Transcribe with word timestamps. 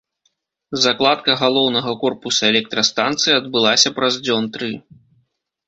Закладка 0.85 1.35
галоўнага 1.41 1.93
корпуса 2.05 2.43
электрастанцыі 2.51 3.33
адбылася 3.39 3.95
праз 4.01 4.13
дзён 4.25 4.51
тры. 4.59 4.75